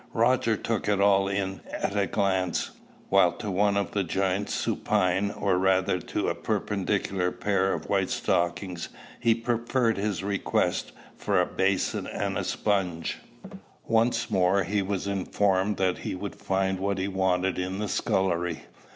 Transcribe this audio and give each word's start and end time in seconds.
Roger 0.15 0.57
took 0.57 0.89
it 0.89 0.99
all 0.99 1.27
in 1.27 1.61
at 1.71 1.95
a 1.95 2.07
glance, 2.07 2.71
while 3.09 3.33
to 3.33 3.51
one 3.51 3.77
of 3.77 3.91
the 3.91 4.03
giants 4.03 4.51
supine, 4.51 5.29
or 5.29 5.59
rather 5.59 5.99
to 5.99 6.27
a 6.27 6.33
perpendicular 6.33 7.29
pair 7.31 7.71
of 7.71 7.87
white 7.87 8.09
stockings, 8.09 8.89
he 9.19 9.35
preferred 9.35 9.97
his 9.99 10.23
request 10.23 10.91
for 11.15 11.39
a 11.39 11.45
basin 11.45 12.07
and 12.07 12.35
a 12.35 12.43
sponge. 12.43 13.19
Once 13.85 14.31
more 14.31 14.63
he 14.63 14.81
was 14.81 15.05
informed 15.05 15.77
that 15.77 15.99
he 15.99 16.15
would 16.15 16.35
find 16.35 16.79
what 16.79 16.97
he 16.97 17.07
wanted 17.07 17.59
in 17.59 17.77
the 17.77 17.87
scullery. 17.87 18.63